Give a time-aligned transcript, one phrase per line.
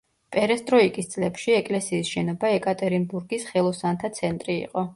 [0.35, 4.87] პერესტროიკის წლებში ეკლესიის შენობა ეკატერინბურგის ხელოსანთა ცენტრი იყო.